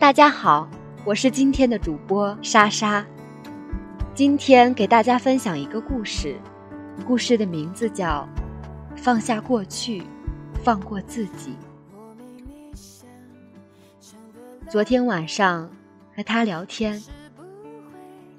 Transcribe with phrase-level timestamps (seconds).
[0.00, 0.70] 大家好，
[1.04, 3.04] 我是今天的主播莎莎。
[4.14, 6.36] 今天给大家分享一个故事，
[7.04, 8.26] 故事的名字叫
[8.96, 10.04] 《放下过去，
[10.62, 11.52] 放过自己》。
[14.68, 15.68] 昨天晚上
[16.14, 17.02] 和他聊天，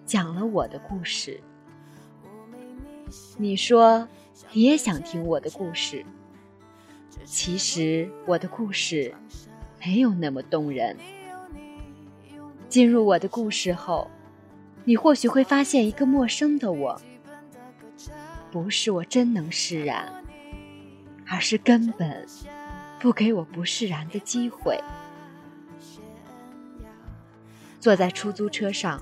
[0.05, 1.41] 讲了我的故事。
[3.37, 4.07] 你说
[4.53, 6.05] 你也想听我的故事，
[7.25, 9.13] 其实我的故事
[9.85, 10.95] 没有那么动人。
[12.69, 14.09] 进入我的故事后，
[14.85, 17.01] 你或许会发现一个陌生的我，
[18.51, 20.13] 不是我真能释然，
[21.25, 22.25] 而是根本
[22.99, 24.79] 不给我不释然的机会。
[27.79, 29.01] 坐在出租车上，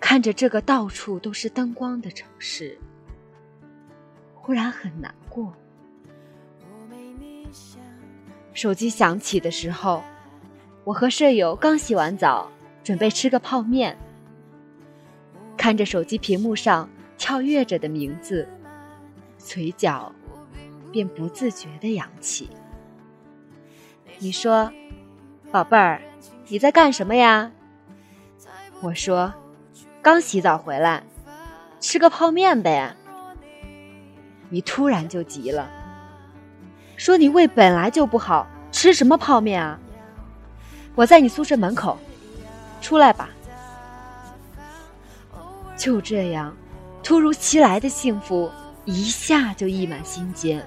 [0.00, 2.78] 看着这个到处都是灯光的城市，
[4.32, 5.52] 忽然很难过。
[8.54, 10.02] 手机响起的时候，
[10.86, 12.48] 我和舍友刚洗完澡，
[12.84, 13.98] 准备吃个泡面。
[15.56, 18.48] 看着手机屏幕上跳跃着的名字，
[19.36, 20.12] 嘴角
[20.92, 22.48] 便不自觉的扬起。
[24.20, 24.70] 你说，
[25.50, 26.00] 宝贝儿。
[26.46, 27.50] 你在干什么呀？
[28.80, 29.34] 我说，
[30.00, 31.02] 刚洗澡回来，
[31.80, 32.94] 吃个泡面呗。
[34.50, 35.68] 你突然就急了，
[36.96, 39.80] 说你胃本来就不好，吃什么泡面啊？
[40.96, 41.96] 我在你宿舍门口，
[42.80, 43.30] 出来吧。
[45.76, 46.56] 就这样，
[47.04, 48.50] 突如其来的幸福
[48.84, 50.66] 一下就溢满心间。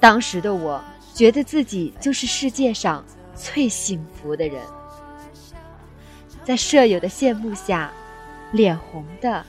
[0.00, 3.04] 当时的我觉得自己就是世界上。
[3.38, 4.64] 最幸福的人，
[6.42, 7.92] 在舍友的羡慕下，
[8.50, 9.44] 脸红的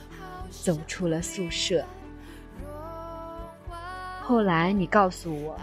[0.52, 1.86] 走出了宿舍。
[4.22, 5.58] 后来你告诉我，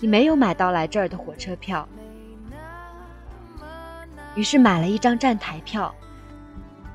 [0.00, 1.88] 你没有买到来这儿的火车票，
[4.34, 5.94] 于是买了一张站台票，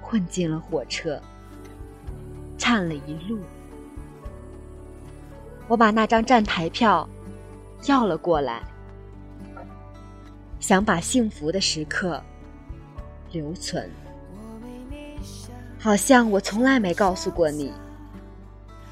[0.01, 1.21] 混进了火车，
[2.57, 3.39] 颤了一路。
[5.67, 7.07] 我把那张站台票
[7.85, 8.63] 要了过来。
[10.59, 12.21] 想把幸福的时刻
[13.31, 13.87] 留存，
[15.77, 17.71] 好像我从来没告诉过你。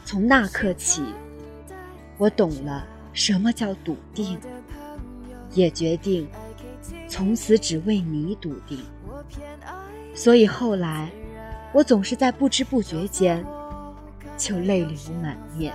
[0.06, 1.03] 从那刻起，
[2.18, 4.40] 我懂了什么叫笃定，
[5.53, 6.28] 也决定
[7.16, 8.78] 从此只为你笃定。
[10.14, 11.09] 所以后来，
[11.72, 13.42] 我总是在不知不觉间
[14.36, 15.74] 就泪流满面。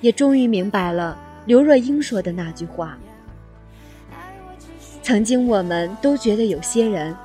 [0.00, 2.98] 也终于明白了刘若英说的那句话。
[5.00, 7.16] 曾经我们都觉得有些人，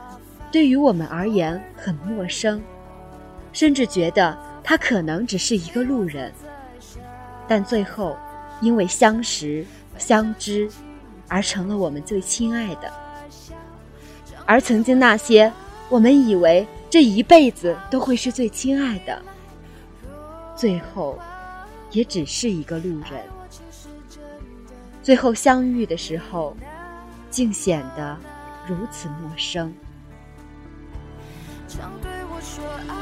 [0.51, 2.61] 对于我们而言很陌生，
[3.53, 6.31] 甚至觉得他可能只是一个路人。
[7.47, 8.17] 但最后，
[8.61, 9.65] 因为相识、
[9.97, 10.69] 相知，
[11.27, 12.91] 而成了我们最亲爱的。
[14.45, 15.51] 而曾经那些
[15.89, 16.67] 我们以为。
[16.91, 19.21] 这一辈子都会是最亲爱的，
[20.57, 21.17] 最后
[21.91, 23.23] 也只是一个路人。
[25.01, 26.53] 最后相遇的时候，
[27.29, 28.17] 竟显得
[28.67, 29.73] 如此陌生。
[32.01, 33.00] 对我说爱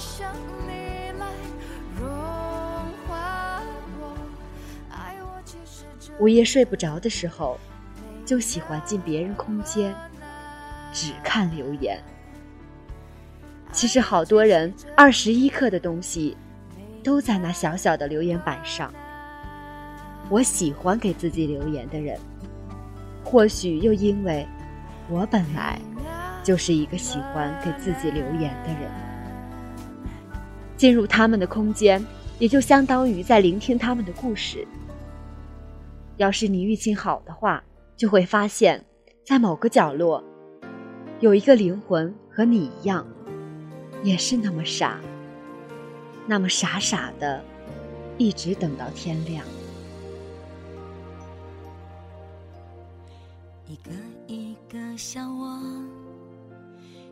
[0.00, 0.32] 想
[0.66, 1.26] 你来
[2.00, 2.08] 融
[3.06, 3.60] 化
[3.98, 4.16] 我
[6.18, 7.60] 午夜睡不着的时候，
[8.24, 9.94] 就喜欢进别人空间。
[10.92, 12.02] 只看留言。
[13.72, 16.36] 其实好多人二十一克的东西，
[17.04, 18.92] 都在那小小的留言板上。
[20.30, 22.18] 我喜欢给自己留言的人，
[23.22, 24.48] 或许又因为，
[25.08, 25.78] 我本来
[26.42, 29.09] 就是一个喜欢给自己留言的人。
[30.80, 32.02] 进入他们的空间，
[32.38, 34.66] 也就相当于在聆听他们的故事。
[36.16, 37.62] 要是你运气好的话，
[37.98, 38.82] 就会发现，
[39.22, 40.24] 在某个角落。
[41.20, 43.06] 有一个灵魂和你一样，
[44.02, 44.98] 也是那么傻，
[46.26, 47.44] 那么傻傻的，
[48.16, 49.44] 一直等到天亮。
[53.66, 53.90] 一个
[54.26, 55.60] 一个笑窝，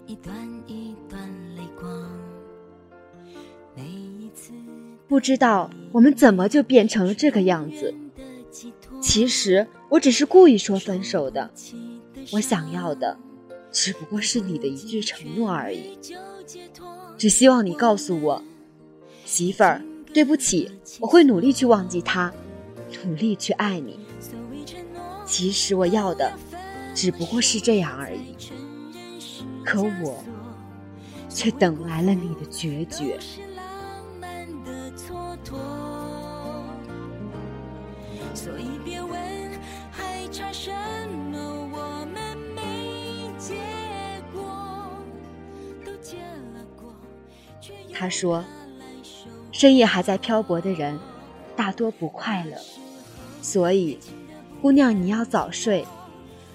[0.06, 0.34] 一段
[0.66, 1.20] 一段
[1.54, 2.27] 泪光。
[5.06, 7.94] 不知道我们怎么就变成了这个样子。
[9.00, 11.50] 其实我只是故意说分手的，
[12.32, 13.16] 我想要的。
[13.70, 15.98] 只不过是你的一句承诺而已，
[17.18, 18.42] 只希望你告诉我，
[19.26, 19.82] 媳妇儿，
[20.12, 20.70] 对不起，
[21.00, 22.32] 我会努力去忘记他，
[23.04, 24.00] 努力去爱你。
[25.26, 26.32] 其实我要的，
[26.94, 28.34] 只不过是这样而已。
[29.64, 30.24] 可我，
[31.28, 33.18] 却等来了你的决绝。
[38.48, 39.12] 所以别问
[39.90, 40.70] 还差什
[41.30, 41.38] 么
[41.70, 43.54] 我们没结
[44.32, 44.42] 果
[47.92, 48.42] 他说
[49.52, 50.98] ：“深夜还在漂泊的人，
[51.54, 52.56] 大多不快乐，
[53.42, 53.98] 所以，
[54.62, 55.86] 姑娘你要早睡，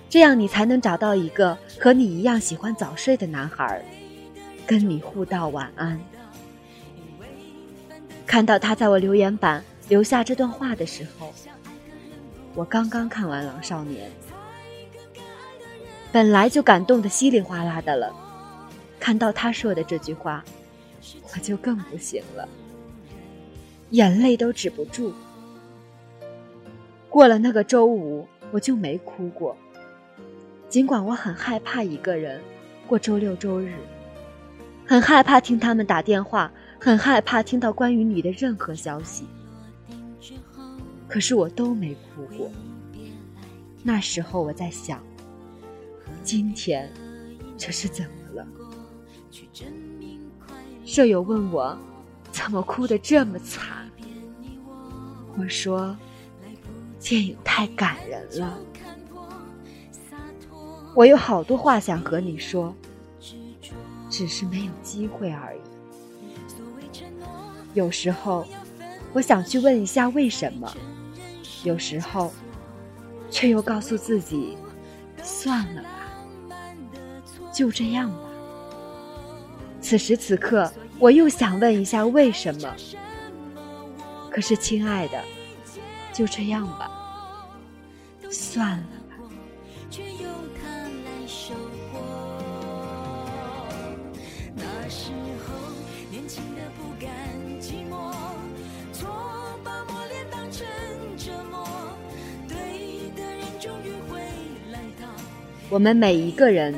[0.09, 3.85] 这样你才能找到一个和你一样喜欢早睡的男孩，
[4.65, 6.01] 跟你互道晚安。”
[8.25, 11.31] 看到他在我留言板留下这段话的时候，
[12.55, 14.09] 我刚刚看完《狼少年》，
[16.11, 18.13] 本来就感动的稀里哗啦的了，
[18.99, 20.43] 看到他说的这句话。
[21.33, 22.47] 我就更不行了，
[23.89, 25.11] 眼泪都止不住。
[27.09, 29.57] 过了那个周五，我就没哭过。
[30.69, 32.39] 尽管我很害怕一个人
[32.87, 33.73] 过周六周日，
[34.85, 39.25] 很害怕听他们打电话，很害怕听到关于你的任何消息，
[41.13, 42.49] 可是我都没哭过。
[43.83, 44.99] 那时候我在想，
[46.23, 46.91] 今天
[47.55, 48.47] 这是怎么了？
[50.83, 51.77] 舍友问我，
[52.31, 53.87] 怎么哭得这么惨？
[55.37, 55.95] 我说，
[56.99, 58.57] 电影太感人了。
[60.95, 62.73] 我有好多话想和你说，
[64.09, 65.59] 只是没有机会而已。
[67.75, 68.47] 有时候，
[69.13, 70.75] 我想去问一下为什么；
[71.63, 72.33] 有时候，
[73.29, 74.57] 却又告诉自己，
[75.23, 75.89] 算了吧，
[77.53, 78.29] 就这样吧。
[79.81, 82.75] 此时此刻，我又想问一下为什么？
[84.29, 85.21] 可是，亲爱的，
[86.11, 86.91] 就这样吧，
[88.29, 88.87] 算了
[105.73, 106.71] 我们每一个人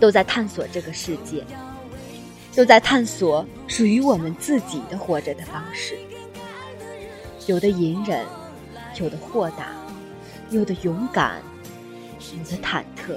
[0.00, 1.44] 都在探索这个世界。
[2.56, 5.96] 都在探索属于我们自己的活着的方式，
[7.46, 8.26] 有的隐忍，
[8.98, 9.68] 有的豁达，
[10.50, 11.40] 有的勇敢，
[12.32, 13.16] 有的忐忑。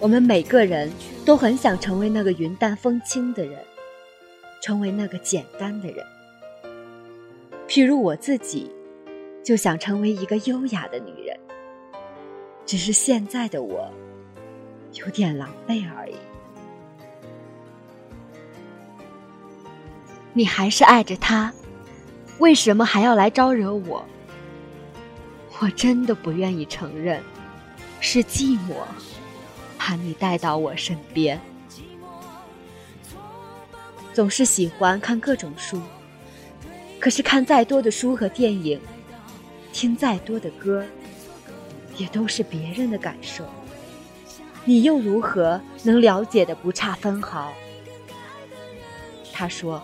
[0.00, 0.90] 我们每个人
[1.24, 3.56] 都很想成为那个云淡风轻的人，
[4.60, 6.04] 成为那个简单的人。
[7.68, 8.68] 譬如我自己，
[9.44, 11.25] 就想成为一个优雅的女人，
[12.66, 13.88] 只是现在的我
[14.94, 16.14] 有点狼狈而已。
[20.32, 21.50] 你还是爱着他，
[22.38, 24.04] 为什么还要来招惹我？
[25.60, 27.22] 我真的不愿意承认，
[28.00, 28.74] 是寂寞
[29.78, 31.40] 把你带到我身边。
[34.12, 35.80] 总是喜欢看各种书，
[36.98, 38.78] 可是看再多的书和电影，
[39.72, 40.84] 听再多的歌，
[41.96, 43.44] 也都是别人的感受。
[44.64, 47.52] 你又如何能了解的不差分毫？
[49.32, 49.82] 他说。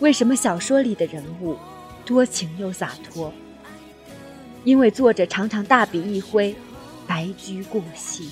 [0.00, 1.58] 为什么小说里的人物
[2.06, 3.30] 多情又洒脱？
[4.64, 6.56] 因为作者常常大笔一挥，
[7.06, 8.30] 白驹过隙，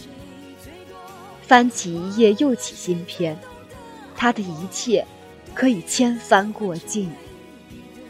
[1.43, 3.39] 翻起一页又起新篇，
[4.17, 5.07] 他的一切
[5.55, 7.13] 可以千帆过尽，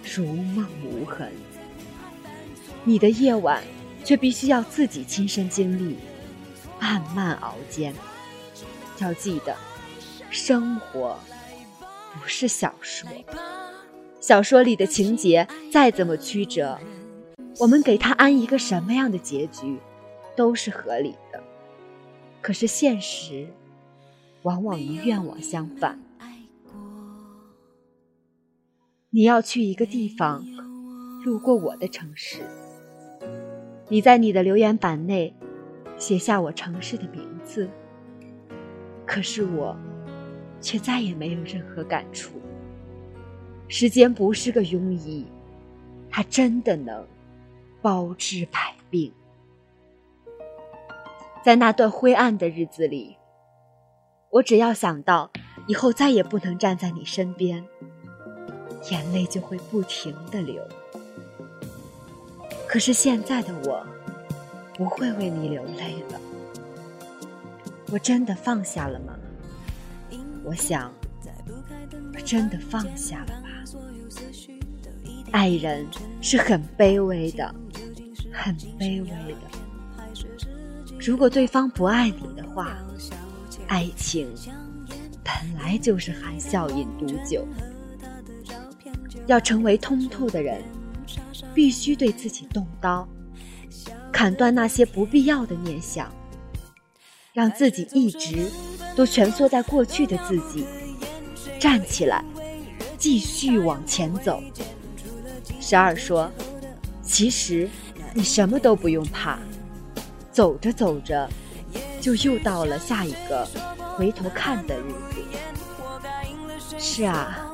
[0.05, 1.33] 如梦无痕。
[2.85, 3.61] 你的夜晚
[4.09, 5.99] 却必须要自己亲身经历，
[6.81, 7.93] 慢慢熬煎。
[9.01, 9.55] 要记得，
[10.31, 11.19] 生活。
[12.15, 13.07] 不是小说，
[14.19, 16.79] 小说里的情节再怎么曲折，
[17.59, 19.79] 我们给他安一个什么样的结局，
[20.35, 21.45] 都是合理的。
[22.41, 23.47] 可是现实，
[24.41, 26.01] 往往与愿望相反。
[29.11, 30.47] 你要去一个地方，
[31.27, 32.39] 路过我的城市，
[33.89, 35.35] 你在你的留言板内
[35.97, 37.69] 写下我城市的名字，
[39.07, 39.77] 可是我。
[40.61, 42.33] 却再也没有任何感触。
[43.69, 45.25] 时间不是个庸医，
[46.11, 47.07] 它真的能
[47.81, 49.13] 包治百病。
[51.45, 53.17] 在那段灰暗的日子里，
[54.31, 55.31] 我只要想到
[55.69, 57.65] 以后再也不能站在你身边，
[58.91, 60.61] 眼泪就会不停的流。
[62.69, 63.85] 可是现在的我，
[64.75, 66.21] 不会为你流泪了。
[67.91, 69.15] 我真的放下了吗？
[70.45, 70.93] 我想，
[72.15, 73.49] 我真的放下了吧。
[75.31, 75.87] 爱人
[76.21, 77.55] 是很卑微的，
[78.33, 79.41] 很卑微的。
[81.01, 82.77] 如果对方不爱你的话，
[83.67, 84.29] 爱情
[85.25, 87.47] 本来就是含笑饮毒酒。
[89.27, 90.63] 要成为通透的人，
[91.55, 93.09] 必须对自己动刀，
[94.13, 96.13] 砍断那些不必要的念想，
[97.33, 98.51] 让自己一直
[98.95, 100.67] 都蜷缩在过去的自己
[101.59, 102.25] 站起来，
[102.97, 104.43] 继续往前走。
[105.61, 106.31] 十二说
[107.03, 107.69] ：“其实
[108.15, 109.39] 你什么都不用怕，
[110.31, 111.29] 走着走着，
[112.01, 113.47] 就又到了下一个
[113.97, 115.23] 回头看的日子。”
[116.79, 117.45] 是啊。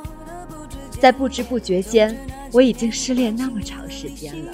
[1.01, 2.17] 在不知不觉间，
[2.54, 4.52] 我已经失恋那么长时间了。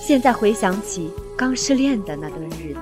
[0.00, 2.80] 现在回想起刚失恋的那段日子，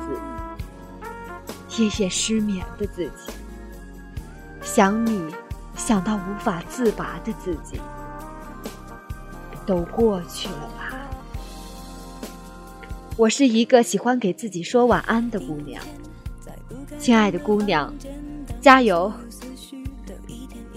[1.76, 3.30] 夜夜失眠的自己，
[4.62, 5.22] 想你
[5.76, 7.78] 想到无法自拔的自己，
[9.66, 10.94] 都过去了吧？
[13.18, 15.84] 我是一个喜欢给自己说晚安的姑娘，
[16.98, 17.92] 亲爱的姑娘，
[18.62, 19.12] 加油！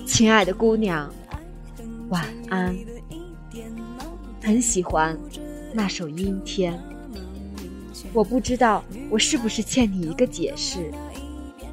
[0.06, 1.10] 亲爱的姑娘。
[2.12, 2.78] 晚安，
[4.44, 5.18] 很喜欢
[5.74, 6.74] 那首《阴天》。
[8.12, 10.92] 我不知道我是不是欠你一个解释，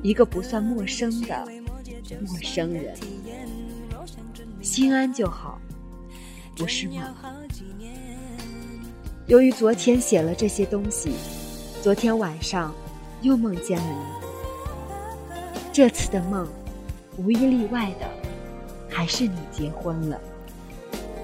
[0.01, 1.45] 一个不算陌生的
[2.25, 2.95] 陌生人。
[4.63, 5.61] 心安就好，
[6.57, 7.13] 不是吗？
[9.27, 11.15] 由于昨天写了这些东西，
[11.83, 12.73] 昨天晚上
[13.23, 15.37] 又梦见了你。
[15.73, 16.47] 这次的梦，
[17.17, 18.28] 无一例外的。
[18.91, 20.21] 还是你结婚了，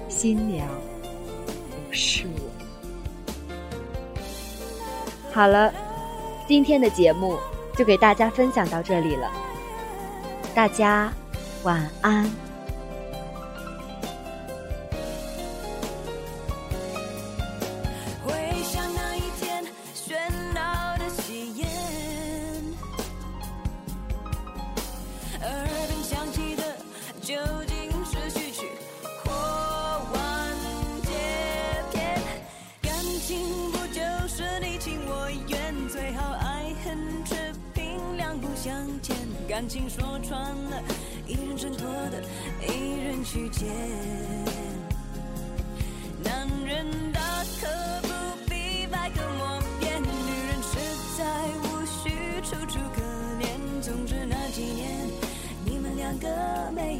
[0.07, 0.67] 新娘
[1.87, 2.39] 不是我。
[5.31, 5.73] 好了，
[6.47, 7.37] 今天的节目
[7.75, 9.29] 就给大家分享到这里了，
[10.53, 11.11] 大家
[11.63, 12.44] 晚安。
[36.85, 37.35] 恨却
[37.73, 39.17] 凭两不相见
[39.49, 40.39] 感情说穿
[40.69, 40.83] 了，
[41.25, 42.21] 一人挣脱的，
[42.61, 43.67] 一人去捡。
[46.23, 47.67] 男人大可
[48.03, 48.09] 不
[48.47, 50.07] 必百口莫辩，女
[50.47, 50.77] 人实
[51.17, 51.25] 在
[51.63, 52.09] 无需
[52.43, 53.01] 楚楚可
[53.41, 53.81] 怜。
[53.81, 55.09] 总之那几年，
[55.65, 56.27] 你们两个
[56.75, 56.99] 没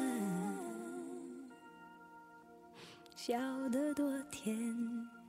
[3.23, 3.37] 笑
[3.69, 5.20] 得多甜。